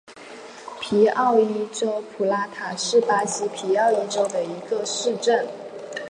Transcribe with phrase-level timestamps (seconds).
[0.81, 5.47] 皮奥伊州普拉塔是巴西皮奥伊州的一个市镇。